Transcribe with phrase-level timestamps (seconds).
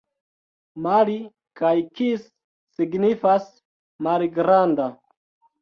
[0.85, 1.17] Mali
[1.61, 2.25] kaj kis
[2.79, 3.47] signifas:
[4.09, 4.93] malgranda.